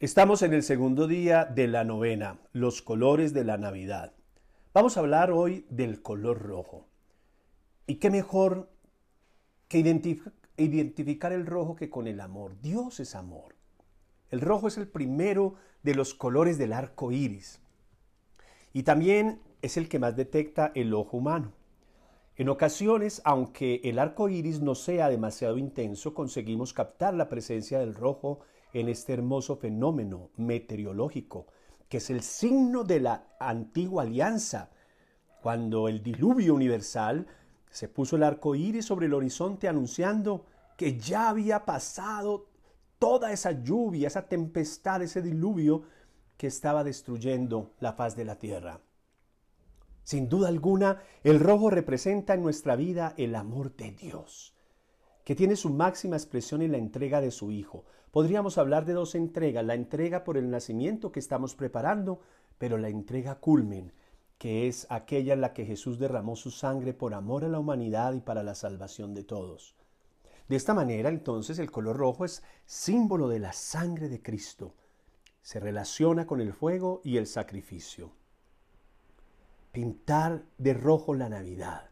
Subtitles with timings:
[0.00, 4.14] Estamos en el segundo día de la novena, los colores de la Navidad.
[4.72, 6.86] Vamos a hablar hoy del color rojo.
[7.86, 8.70] ¿Y qué mejor
[9.68, 9.80] que
[10.56, 12.58] identificar el rojo que con el amor?
[12.62, 13.56] Dios es amor.
[14.30, 17.60] El rojo es el primero de los colores del arco iris.
[18.72, 21.52] Y también es el que más detecta el ojo humano.
[22.40, 27.94] En ocasiones, aunque el arco iris no sea demasiado intenso, conseguimos captar la presencia del
[27.94, 28.40] rojo
[28.72, 31.48] en este hermoso fenómeno meteorológico,
[31.90, 34.70] que es el signo de la antigua alianza,
[35.42, 37.26] cuando el diluvio universal
[37.68, 40.46] se puso el arco iris sobre el horizonte anunciando
[40.78, 42.46] que ya había pasado
[42.98, 45.82] toda esa lluvia, esa tempestad, ese diluvio
[46.38, 48.80] que estaba destruyendo la faz de la tierra.
[50.02, 54.54] Sin duda alguna, el rojo representa en nuestra vida el amor de Dios,
[55.24, 57.84] que tiene su máxima expresión en la entrega de su Hijo.
[58.10, 62.20] Podríamos hablar de dos entregas, la entrega por el nacimiento que estamos preparando,
[62.58, 63.92] pero la entrega culmen,
[64.38, 68.14] que es aquella en la que Jesús derramó su sangre por amor a la humanidad
[68.14, 69.76] y para la salvación de todos.
[70.48, 74.74] De esta manera, entonces, el color rojo es símbolo de la sangre de Cristo.
[75.42, 78.10] Se relaciona con el fuego y el sacrificio.
[79.72, 81.90] Pintar de rojo la Navidad.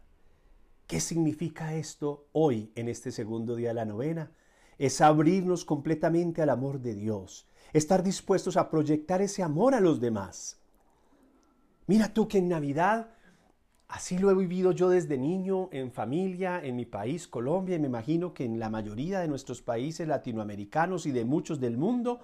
[0.85, 4.33] ¿Qué significa esto hoy en este segundo día de la novena?
[4.77, 10.01] Es abrirnos completamente al amor de Dios, estar dispuestos a proyectar ese amor a los
[10.01, 10.59] demás.
[11.87, 13.11] Mira tú que en Navidad,
[13.87, 17.87] así lo he vivido yo desde niño, en familia, en mi país, Colombia, y me
[17.87, 22.19] imagino que en la mayoría de nuestros países latinoamericanos y de muchos del mundo,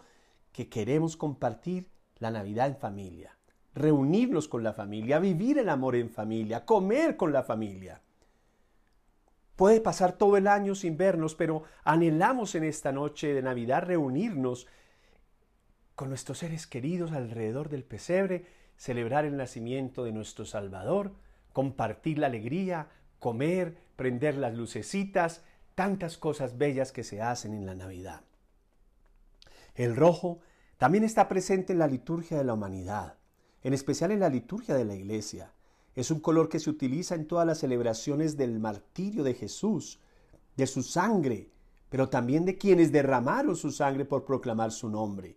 [0.51, 1.87] que queremos compartir
[2.19, 3.34] la Navidad en familia,
[3.75, 8.01] reunirnos con la familia, vivir el amor en familia, comer con la familia.
[9.55, 14.67] Puede pasar todo el año sin vernos, pero anhelamos en esta noche de Navidad reunirnos
[15.95, 18.45] con nuestros seres queridos alrededor del pesebre,
[18.77, 21.13] celebrar el nacimiento de nuestro Salvador,
[21.53, 25.43] compartir la alegría, comer, prender las lucecitas,
[25.73, 28.21] tantas cosas bellas que se hacen en la Navidad.
[29.73, 30.39] El rojo
[30.77, 33.15] también está presente en la liturgia de la humanidad,
[33.65, 35.51] en especial en la liturgia de la Iglesia.
[35.95, 39.99] Es un color que se utiliza en todas las celebraciones del martirio de Jesús,
[40.55, 41.49] de su sangre,
[41.89, 45.35] pero también de quienes derramaron su sangre por proclamar su nombre.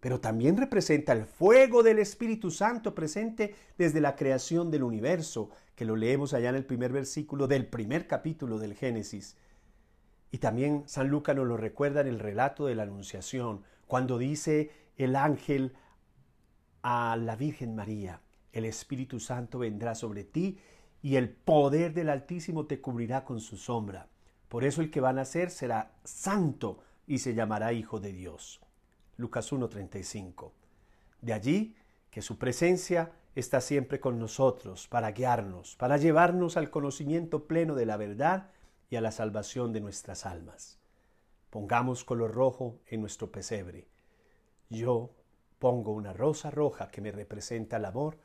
[0.00, 5.84] Pero también representa el fuego del Espíritu Santo presente desde la creación del universo, que
[5.84, 9.36] lo leemos allá en el primer versículo del primer capítulo del Génesis.
[10.30, 14.70] Y también San Lucas nos lo recuerda en el relato de la Anunciación, cuando dice
[14.96, 15.74] el ángel
[16.88, 18.20] a la Virgen María,
[18.52, 20.56] el Espíritu Santo vendrá sobre ti
[21.02, 24.06] y el poder del Altísimo te cubrirá con su sombra.
[24.48, 28.60] Por eso el que va a nacer será santo y se llamará Hijo de Dios.
[29.16, 30.52] Lucas 1:35.
[31.22, 31.74] De allí
[32.08, 37.86] que su presencia está siempre con nosotros para guiarnos, para llevarnos al conocimiento pleno de
[37.86, 38.50] la verdad
[38.90, 40.78] y a la salvación de nuestras almas.
[41.50, 43.88] Pongamos color rojo en nuestro pesebre.
[44.70, 45.10] Yo
[45.58, 48.18] pongo una rosa roja que me representa el amor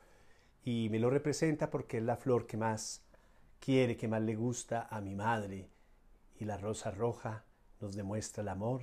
[0.64, 3.02] y me lo representa porque es la flor que más
[3.58, 5.70] quiere, que más le gusta a mi madre.
[6.38, 7.44] Y la rosa roja
[7.80, 8.82] nos demuestra el amor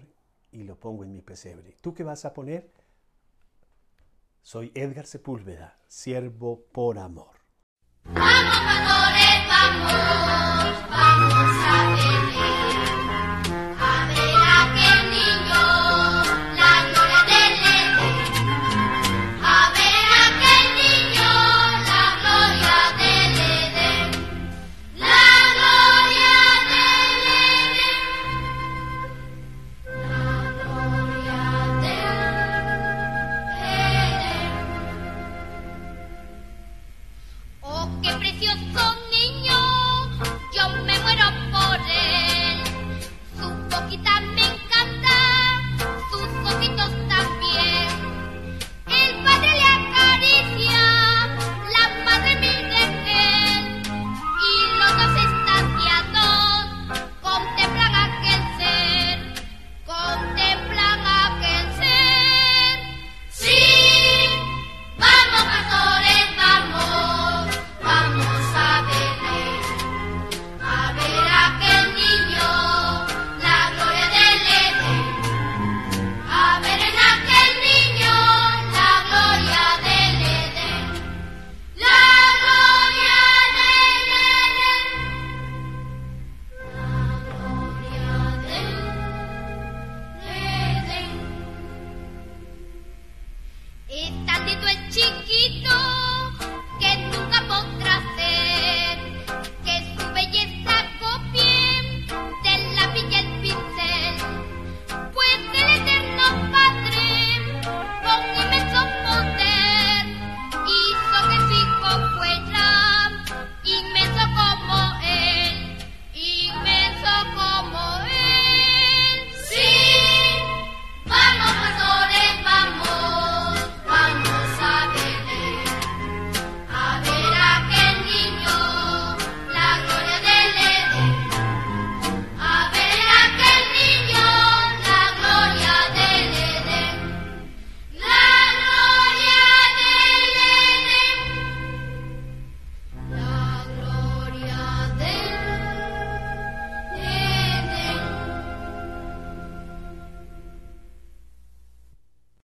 [0.52, 1.76] y lo pongo en mi pesebre.
[1.82, 2.72] ¿Tú qué vas a poner?
[4.42, 7.38] Soy Edgar Sepúlveda, siervo por amor.
[8.06, 8.56] Vamos,
[9.62, 10.49] amor.